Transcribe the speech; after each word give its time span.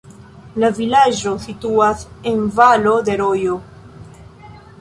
La 0.63 0.69
vilaĝo 0.77 1.33
situas 1.43 2.01
en 2.33 2.43
valo 2.57 2.97
de 3.11 3.19
rojo. 3.23 3.63